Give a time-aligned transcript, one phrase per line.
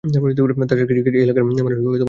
[0.03, 1.99] তাছাড়া কৃষিকাজ এই এলাকার মানুষের অন্যতম জীবিকা।